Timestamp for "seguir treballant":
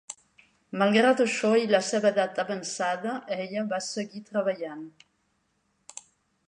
3.91-4.85